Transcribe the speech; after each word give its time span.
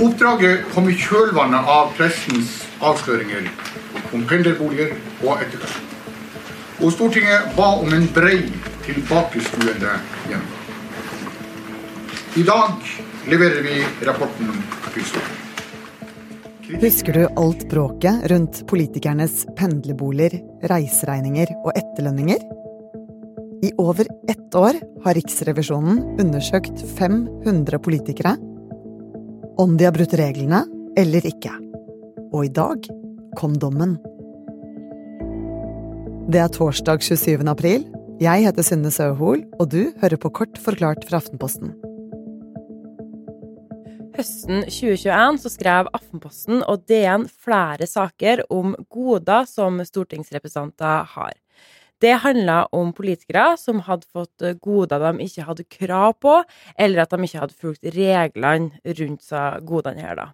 Oppdraget 0.00 0.62
kom 0.72 0.86
i 0.88 0.94
kjølvannet 0.96 1.66
av 1.68 1.90
pressens 1.92 2.62
avsløringer 2.80 3.50
om 4.16 4.22
pendlerboliger 4.30 4.94
og 5.26 5.42
etterkant. 5.42 5.74
Og 6.80 6.94
Stortinget 6.94 7.50
ba 7.58 7.66
om 7.82 7.92
en 7.92 8.06
brei, 8.14 8.38
tilbakeskuende 8.86 9.92
gjennomgang. 10.30 10.56
I 12.40 12.46
dag 12.48 12.88
leverer 13.28 13.60
vi 13.66 13.76
rapporten 14.08 14.54
til 14.94 15.04
Stortinget. 15.10 15.36
Husker 16.80 17.18
du 17.18 17.24
alt 17.42 17.66
bråket 17.68 18.24
rundt 18.32 18.62
politikernes 18.70 19.42
pendlerboliger, 19.58 20.38
reiseregninger 20.70 21.52
og 21.60 21.74
etterlønninger? 21.74 22.46
I 23.68 23.74
over 23.76 24.08
ett 24.32 24.54
år 24.56 24.78
har 25.04 25.18
Riksrevisjonen 25.18 26.22
undersøkt 26.22 26.80
500 26.96 27.82
politikere. 27.84 28.38
Om 29.60 29.76
de 29.76 29.84
har 29.84 29.92
brutt 29.92 30.14
reglene 30.16 30.62
eller 30.96 31.26
ikke. 31.28 31.50
Og 32.32 32.46
i 32.46 32.52
dag 32.56 32.86
kom 33.36 33.58
dommen. 33.60 33.98
Det 36.32 36.40
er 36.40 36.48
torsdag 36.54 37.04
27. 37.04 37.44
april. 37.52 37.84
Jeg 38.24 38.46
heter 38.46 38.64
Synne 38.64 38.88
Søhol, 38.94 39.42
og 39.60 39.68
du 39.74 39.92
hører 40.00 40.16
på 40.22 40.30
Kort 40.32 40.56
forklart 40.64 41.04
fra 41.04 41.20
Aftenposten. 41.20 41.74
Høsten 44.16 44.64
2021 44.64 45.42
så 45.44 45.52
skrev 45.52 45.92
Aftenposten 45.92 46.64
og 46.64 46.88
DN 46.88 47.28
flere 47.28 47.84
saker 47.84 48.46
om 48.48 48.72
goder 48.88 49.44
som 49.44 49.76
stortingsrepresentanter 49.84 51.04
har. 51.18 51.36
Det 52.00 52.16
handla 52.22 52.64
om 52.72 52.94
politikere 52.96 53.58
som 53.60 53.82
hadde 53.84 54.08
fått 54.08 54.44
goder 54.64 55.02
de 55.02 55.26
ikke 55.26 55.44
hadde 55.44 55.66
krav 55.68 56.14
på, 56.24 56.38
eller 56.80 57.02
at 57.02 57.12
de 57.12 57.26
ikke 57.26 57.42
hadde 57.42 57.58
fulgt 57.60 57.90
reglene 57.92 58.96
rundt 59.00 59.26
seg 59.26 59.66
godene 59.68 60.06
her, 60.06 60.16
da. 60.16 60.30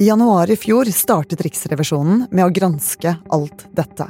I 0.00 0.08
januar 0.08 0.50
i 0.50 0.56
fjor 0.58 0.88
startet 0.90 1.44
Riksrevisjonen 1.44 2.24
med 2.32 2.48
å 2.48 2.50
granske 2.50 3.12
alt 3.36 3.66
dette. 3.76 4.08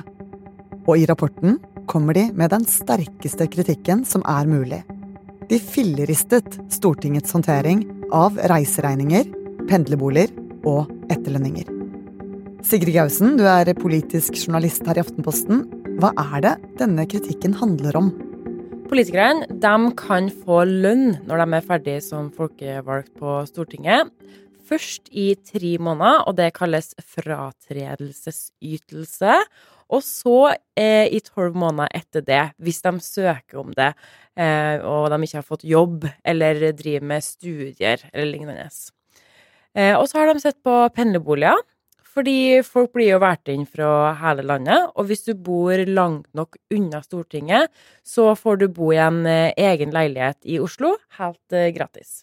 Og 0.86 0.96
i 0.96 1.04
rapporten 1.10 1.58
kommer 1.90 2.16
de 2.16 2.30
med 2.32 2.54
den 2.54 2.64
sterkeste 2.70 3.50
kritikken 3.52 4.06
som 4.08 4.24
er 4.24 4.48
mulig. 4.48 4.80
De 5.50 5.58
filleristet 5.60 6.56
Stortingets 6.72 7.34
håndtering 7.36 7.84
av 8.16 8.38
reiseregninger, 8.48 9.28
pendlerboliger 9.68 10.32
og 10.64 10.88
etterlønninger. 11.12 11.68
Sigrid 12.64 12.96
Gausen, 12.96 13.36
du 13.36 13.44
er 13.44 13.68
politisk 13.76 14.38
journalist 14.38 14.86
her 14.88 14.96
i 14.96 15.04
Aftenposten. 15.04 15.66
Hva 16.02 16.08
er 16.18 16.40
det 16.42 16.50
denne 16.80 17.04
kritikken 17.06 17.52
handler 17.54 17.94
om? 17.98 18.08
Politikerne 18.90 19.90
kan 19.94 20.26
få 20.42 20.64
lønn 20.66 21.22
når 21.28 21.38
de 21.38 21.46
er 21.54 21.62
ferdig 21.68 22.02
som 22.02 22.34
folkevalgt 22.34 23.14
på 23.20 23.46
Stortinget. 23.46 24.10
Først 24.66 25.06
i 25.12 25.34
tre 25.38 25.78
måneder, 25.78 26.26
og 26.26 26.34
det 26.40 26.54
kalles 26.56 26.94
fratredelsesytelse. 26.98 29.46
Og 29.94 30.02
så 30.02 30.56
eh, 30.74 31.06
i 31.14 31.20
tolv 31.22 31.54
måneder 31.62 31.88
etter 31.94 32.20
det, 32.26 32.58
hvis 32.58 32.82
de 32.82 32.98
søker 33.04 33.58
om 33.62 33.70
det, 33.76 33.94
eh, 34.34 34.82
og 34.82 35.10
de 35.12 35.22
ikke 35.22 35.38
har 35.38 35.46
fått 35.46 35.64
jobb 35.68 36.08
eller 36.24 36.72
driver 36.74 37.06
med 37.12 37.22
studier 37.22 38.02
eller 38.10 38.26
lignende. 38.32 38.66
Eh, 39.78 39.94
og 39.94 40.08
så 40.10 40.18
har 40.18 40.26
de 40.32 40.40
sett 40.42 40.58
på 40.64 40.88
pendlerboliger, 40.96 41.54
fordi 42.14 42.62
folk 42.66 42.92
blir 42.94 43.14
jo 43.14 43.22
valgt 43.22 43.50
inn 43.50 43.64
fra 43.66 44.12
hele 44.20 44.44
landet. 44.46 44.92
Og 44.94 45.08
hvis 45.08 45.26
du 45.26 45.32
bor 45.34 45.74
langt 45.88 46.28
nok 46.36 46.58
unna 46.74 47.02
Stortinget, 47.02 47.72
så 48.06 48.30
får 48.38 48.62
du 48.62 48.68
bo 48.72 48.92
i 48.94 49.00
en 49.02 49.24
eh, 49.26 49.50
egen 49.58 49.94
leilighet 49.94 50.38
i 50.46 50.60
Oslo 50.62 50.94
helt 51.18 51.56
eh, 51.56 51.72
gratis. 51.74 52.22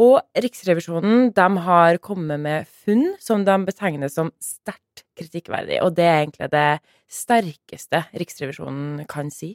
Og 0.00 0.22
Riksrevisjonen 0.38 1.32
de 1.36 1.48
har 1.66 1.98
kommet 2.00 2.40
med 2.40 2.68
funn 2.84 3.10
som 3.20 3.42
de 3.44 3.56
betegner 3.66 4.08
som 4.08 4.30
sterkt 4.40 5.04
kritikkverdig. 5.18 5.82
Og 5.84 5.92
det 5.98 6.06
er 6.06 6.20
egentlig 6.22 6.48
det 6.54 6.68
sterkeste 7.12 8.06
Riksrevisjonen 8.16 9.02
kan 9.10 9.28
si. 9.34 9.52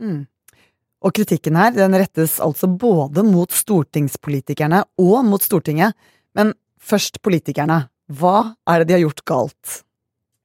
Mm. 0.00 0.24
Og 1.00 1.14
kritikken 1.16 1.56
her 1.56 1.72
den 1.76 1.96
rettes 1.96 2.38
altså 2.44 2.68
både 2.68 3.24
mot 3.24 3.52
stortingspolitikerne 3.52 4.82
og 5.00 5.24
mot 5.28 5.44
Stortinget. 5.44 5.96
Men 6.36 6.54
først 6.80 7.20
politikerne. 7.24 7.86
Hva 8.10 8.56
er 8.66 8.82
det 8.82 8.90
de 8.90 8.96
har 8.98 9.04
gjort 9.04 9.24
galt? 9.28 9.76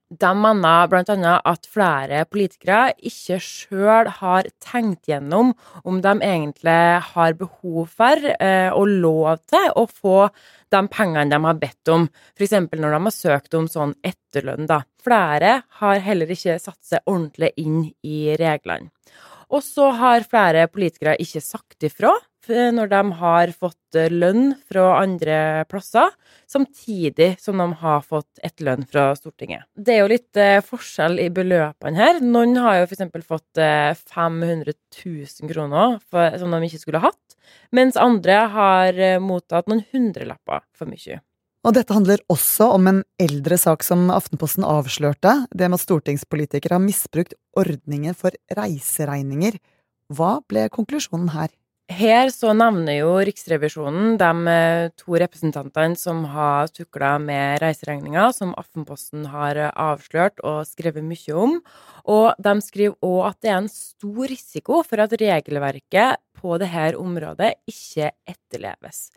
De 0.06 0.28
mener 0.38 0.86
blant 0.86 1.08
annet 1.10 1.42
at 1.50 1.64
flere 1.66 2.20
politikere 2.30 2.92
ikke 3.08 3.40
sjøl 3.42 4.10
har 4.20 4.46
tenkt 4.62 5.10
gjennom 5.10 5.50
om 5.82 5.98
de 6.04 6.12
egentlig 6.22 6.76
har 7.08 7.34
behov 7.40 7.90
for 7.90 8.28
eh, 8.36 8.70
og 8.70 8.86
lov 8.86 9.42
til 9.50 9.66
å 9.74 9.82
få 9.90 10.28
de 10.70 10.84
pengene 10.94 11.26
de 11.34 11.40
har 11.42 11.58
bedt 11.58 11.90
om, 11.90 12.06
f.eks. 12.38 12.54
når 12.70 12.94
de 12.94 13.02
har 13.08 13.16
søkt 13.16 13.58
om 13.58 13.66
sånn 13.70 13.96
etterlønn. 14.06 14.70
da. 14.70 14.84
Flere 15.02 15.62
har 15.82 16.04
heller 16.06 16.30
ikke 16.30 16.60
satt 16.62 16.82
seg 16.86 17.02
ordentlig 17.02 17.50
inn 17.58 17.88
i 18.06 18.36
reglene. 18.38 18.92
Og 19.52 19.62
så 19.62 19.90
har 19.94 20.26
flere 20.26 20.66
politikere 20.70 21.16
ikke 21.22 21.42
sagt 21.44 21.86
ifra 21.86 22.14
når 22.46 22.90
de 22.92 23.00
har 23.18 23.50
fått 23.58 23.96
lønn 24.12 24.52
fra 24.68 25.00
andre 25.00 25.64
plasser, 25.66 26.12
samtidig 26.46 27.32
som 27.42 27.58
de 27.58 27.66
har 27.80 28.04
fått 28.06 28.38
et 28.46 28.62
lønn 28.62 28.86
fra 28.86 29.08
Stortinget. 29.18 29.66
Det 29.74 29.96
er 29.96 30.04
jo 30.04 30.12
litt 30.12 30.38
eh, 30.38 30.62
forskjell 30.62 31.18
i 31.24 31.28
beløpene 31.34 31.98
her. 31.98 32.20
Noen 32.22 32.54
har 32.62 32.80
jo 32.80 32.86
f.eks. 32.86 33.02
fått 33.26 33.62
eh, 33.62 33.90
500 34.14 34.76
000 35.02 35.50
kroner 35.50 35.98
for, 36.06 36.38
som 36.38 36.54
de 36.54 36.62
ikke 36.68 36.84
skulle 36.84 37.02
hatt, 37.02 37.38
mens 37.74 37.98
andre 37.98 38.42
har 38.54 39.00
eh, 39.00 39.18
mottatt 39.22 39.66
noen 39.70 39.82
hundrelapper 39.90 40.62
for 40.76 40.90
mye. 40.90 41.18
Og 41.66 41.74
dette 41.74 41.90
handler 41.90 42.20
også 42.30 42.68
om 42.76 42.86
en 42.86 42.98
eldre 43.18 43.56
sak 43.58 43.82
som 43.82 44.06
Aftenposten 44.14 44.62
avslørte, 44.62 45.32
det 45.50 45.66
med 45.66 45.80
at 45.80 45.82
stortingspolitikere 45.82 46.76
har 46.78 46.84
misbrukt 46.84 47.34
ordningen 47.58 48.14
for 48.14 48.36
reiseregninger. 48.54 49.56
Hva 50.14 50.36
ble 50.46 50.68
konklusjonen 50.70 51.32
her? 51.34 51.50
Her 51.90 52.30
så 52.34 52.50
nevner 52.54 52.96
jo 52.96 53.10
Riksrevisjonen 53.26 54.16
de 54.18 54.30
eh, 54.50 54.88
to 54.98 55.18
representantene 55.22 55.98
som 55.98 56.24
har 56.32 56.70
tukla 56.74 57.12
med 57.22 57.60
reiseregninger, 57.62 58.32
som 58.34 58.54
Aftenposten 58.58 59.28
har 59.30 59.58
eh, 59.58 59.70
avslørt 59.70 60.42
og 60.46 60.64
skrevet 60.66 61.06
mye 61.06 61.34
om. 61.34 61.58
Og 62.10 62.28
de 62.42 62.54
skriver 62.66 62.98
òg 63.06 63.20
at 63.32 63.40
det 63.42 63.52
er 63.52 63.58
en 63.60 63.70
stor 63.70 64.22
risiko 64.30 64.82
for 64.86 65.02
at 65.02 65.14
regelverket 65.18 66.22
på 66.38 66.58
dette 66.62 66.94
området 66.98 67.54
ikke 67.70 68.12
etterleves. 68.34 69.08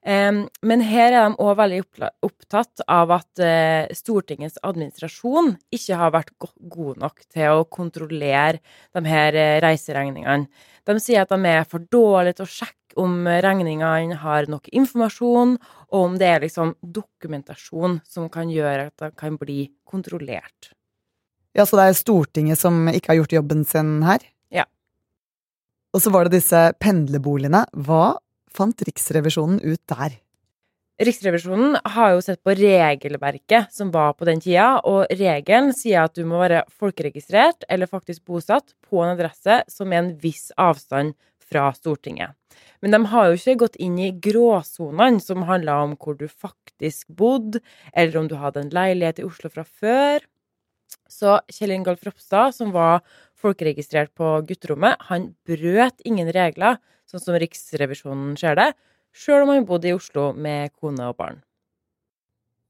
Men 0.00 0.80
her 0.86 1.12
er 1.12 1.26
de 1.28 1.44
òg 1.44 1.58
veldig 1.58 1.80
opptatt 2.24 2.80
av 2.88 3.10
at 3.18 3.42
eh, 3.44 3.90
Stortingets 3.92 4.56
administrasjon 4.64 5.52
ikke 5.76 5.98
har 6.00 6.14
vært 6.14 6.32
god 6.40 7.02
nok 7.02 7.20
til 7.28 7.60
å 7.60 7.66
kontrollere 7.68 8.62
de 8.96 9.02
her 9.04 9.36
reiseregningene. 9.60 10.48
De 10.88 10.96
sier 11.04 11.20
at 11.20 11.28
de 11.34 11.52
er 11.52 11.68
for 11.68 11.84
dårlige 11.92 12.38
til 12.40 12.48
å 12.48 12.54
sjekke 12.54 12.96
om 12.98 13.28
regningene 13.28 14.16
har 14.22 14.48
nok 14.50 14.72
informasjon, 14.72 15.56
og 15.92 16.00
om 16.00 16.16
det 16.18 16.32
er 16.32 16.44
liksom 16.46 16.74
dokumentasjon 16.80 18.00
som 18.08 18.28
kan 18.32 18.50
gjøre 18.50 18.88
at 18.88 19.04
de 19.04 19.10
kan 19.20 19.36
bli 19.38 19.68
kontrollert. 19.84 20.72
Ja, 21.54 21.66
Så 21.66 21.76
det 21.76 21.88
er 21.88 21.98
Stortinget 21.98 22.58
som 22.58 22.88
ikke 22.88 23.12
har 23.12 23.20
gjort 23.22 23.32
jobben 23.34 23.64
sin 23.66 24.02
her? 24.06 24.22
Ja. 24.54 24.64
Og 25.94 26.02
så 26.02 26.12
var 26.14 26.26
det 26.26 26.38
disse 26.38 26.70
pendlerboligene. 26.78 27.64
Hva 27.74 28.20
fant 28.54 28.82
Riksrevisjonen 28.86 29.60
ut 29.62 29.82
der? 29.90 30.18
Riksrevisjonen 31.00 31.78
har 31.94 32.10
jo 32.12 32.20
sett 32.20 32.42
på 32.44 32.52
regelverket 32.58 33.72
som 33.72 33.88
var 33.94 34.12
på 34.18 34.26
den 34.28 34.42
tida, 34.44 34.82
og 34.84 35.08
regelen 35.16 35.72
sier 35.72 36.04
at 36.04 36.18
du 36.18 36.26
må 36.28 36.42
være 36.42 36.66
folkeregistrert 36.76 37.64
eller 37.72 37.88
faktisk 37.88 38.26
bosatt 38.28 38.74
på 38.84 39.00
en 39.00 39.14
adresse 39.14 39.62
som 39.72 39.94
er 39.94 40.02
en 40.02 40.10
viss 40.20 40.50
avstand 40.60 41.16
fra 41.40 41.70
Stortinget. 41.72 42.36
Men 42.84 42.92
de 42.92 43.00
har 43.12 43.28
jo 43.28 43.38
ikke 43.38 43.62
gått 43.62 43.78
inn 43.80 43.96
i 44.00 44.10
gråsonene 44.12 45.24
som 45.24 45.46
handler 45.48 45.86
om 45.86 45.96
hvor 46.00 46.16
du 46.20 46.26
faktisk 46.28 47.08
bodde, 47.16 47.62
eller 47.92 48.20
om 48.20 48.28
du 48.28 48.36
hadde 48.40 48.66
en 48.66 48.74
leilighet 48.74 49.20
i 49.20 49.26
Oslo 49.28 49.48
fra 49.52 49.64
før. 49.64 50.24
Så 51.10 51.38
Kjell 51.52 51.74
Ingolf 51.74 52.04
Ropstad, 52.06 52.54
som 52.56 52.72
var 52.76 53.00
folkeregistrert 53.40 54.12
på 54.16 54.32
gutterommet, 54.48 55.00
han 55.08 55.30
brøt 55.48 56.02
ingen 56.08 56.30
regler, 56.34 56.78
sånn 57.08 57.22
som 57.22 57.38
Riksrevisjonen 57.40 58.36
ser 58.40 58.58
det, 58.58 58.70
sjøl 59.16 59.44
om 59.44 59.54
han 59.54 59.66
bodde 59.68 59.90
i 59.90 59.96
Oslo 59.96 60.30
med 60.36 60.74
kone 60.76 61.08
og 61.10 61.16
barn. 61.18 61.40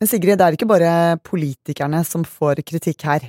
Men 0.01 0.09
Sigrid, 0.09 0.39
det 0.41 0.47
er 0.47 0.57
ikke 0.57 0.71
bare 0.71 0.93
politikerne 1.27 2.01
som 2.09 2.23
får 2.25 2.63
kritikk 2.65 3.05
her? 3.05 3.27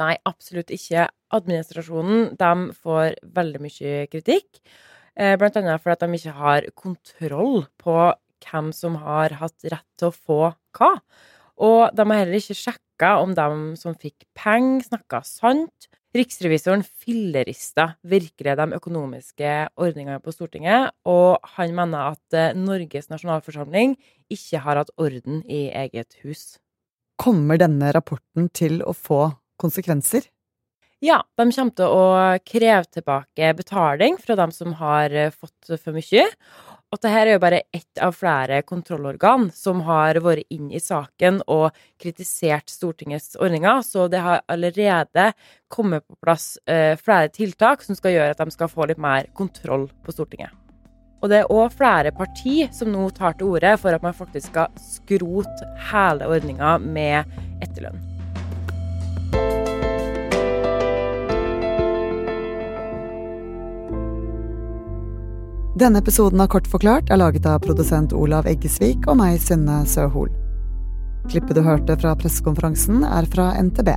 Nei, 0.00 0.14
absolutt 0.24 0.70
ikke. 0.72 1.10
Administrasjonen 1.36 2.30
de 2.40 2.52
får 2.78 3.18
veldig 3.36 3.60
mye 3.60 4.06
kritikk. 4.08 4.62
Eh, 5.18 5.34
blant 5.36 5.58
annet 5.60 5.82
fordi 5.82 6.06
de 6.06 6.16
ikke 6.16 6.36
har 6.38 6.70
kontroll 6.78 7.66
på 7.82 7.98
hvem 8.46 8.70
som 8.72 8.96
har 9.02 9.36
hatt 9.42 9.68
rett 9.68 9.88
til 10.00 10.08
å 10.08 10.16
få 10.16 10.40
hva. 10.78 10.94
Og 11.60 11.92
de 11.92 12.06
har 12.08 12.22
heller 12.22 12.38
ikke 12.38 12.56
sjekka 12.56 13.16
om 13.20 13.34
de 13.36 13.76
som 13.76 13.96
fikk 13.98 14.24
penger, 14.38 14.86
snakka 14.88 15.20
sant. 15.26 15.90
Riksrevisoren 16.10 16.82
fillerista 16.82 17.92
virkelig 18.02 18.56
de 18.58 18.64
økonomiske 18.74 19.50
ordningene 19.78 20.18
på 20.24 20.32
Stortinget, 20.34 20.90
og 21.06 21.38
han 21.54 21.70
mener 21.76 22.16
at 22.16 22.34
eh, 22.34 22.56
Norges 22.58 23.06
nasjonalforsamling 23.12 23.94
ikke 24.32 24.58
har 24.64 24.80
hatt 24.80 24.90
orden 24.98 25.44
i 25.46 25.68
eget 25.70 26.18
hus. 26.24 26.58
Kommer 27.20 27.60
denne 27.62 27.92
rapporten 27.94 28.48
til 28.50 28.80
å 28.82 28.94
få 28.96 29.28
konsekvenser? 29.60 30.26
Ja, 31.00 31.22
de 31.38 31.46
kommer 31.46 31.76
til 31.78 31.94
å 31.94 32.02
kreve 32.42 32.82
tilbake 32.90 33.54
betaling 33.56 34.18
fra 34.20 34.34
dem 34.36 34.50
som 34.52 34.74
har 34.82 35.14
eh, 35.14 35.30
fått 35.30 35.76
for 35.78 35.94
mye. 35.94 36.26
Og 36.90 36.98
dette 36.98 37.10
er 37.14 37.28
jo 37.30 37.38
bare 37.38 37.60
ett 37.70 38.00
av 38.02 38.16
flere 38.18 38.64
kontrollorgan 38.66 39.44
som 39.54 39.84
har 39.86 40.18
vært 40.24 40.50
inn 40.50 40.72
i 40.74 40.80
saken 40.82 41.38
og 41.46 41.76
kritisert 42.02 42.66
Stortingets 42.72 43.36
ordninger, 43.38 43.84
så 43.86 44.08
det 44.10 44.24
har 44.24 44.42
allerede 44.50 45.28
kommet 45.70 46.02
på 46.02 46.18
plass 46.18 46.56
eh, 46.66 46.98
flere 46.98 47.30
tiltak 47.30 47.86
som 47.86 47.94
skal 47.94 48.16
gjøre 48.16 48.34
at 48.34 48.42
de 48.42 48.56
skal 48.56 48.72
få 48.74 48.90
litt 48.90 48.98
mer 48.98 49.30
kontroll 49.38 49.86
på 50.02 50.18
Stortinget. 50.18 50.50
Og 51.22 51.30
det 51.30 51.44
er 51.44 51.54
òg 51.54 51.78
flere 51.78 52.10
parti 52.16 52.64
som 52.74 52.90
nå 52.90 53.06
tar 53.14 53.38
til 53.38 53.54
orde 53.54 53.76
for 53.78 53.94
at 53.94 54.02
man 54.02 54.16
faktisk 54.16 54.50
skal 54.50 54.74
skrote 54.82 55.74
hele 55.92 56.26
ordninga 56.26 56.80
med 56.82 57.38
etterlønn. 57.62 58.09
Denne 65.80 65.98
episoden 65.98 66.40
av 66.44 66.50
Kort 66.52 66.66
forklart 66.68 67.08
er 67.08 67.16
laget 67.16 67.46
av 67.48 67.62
produsent 67.64 68.12
Olav 68.12 68.44
Eggesvik 68.50 69.06
og 69.08 69.16
meg, 69.16 69.38
Synne 69.40 69.78
Søhol. 69.88 70.28
Klippet 71.32 71.56
du 71.56 71.62
hørte 71.64 71.96
fra 72.02 72.12
pressekonferansen, 72.20 73.00
er 73.00 73.24
fra 73.32 73.54
NTB. 73.56 73.88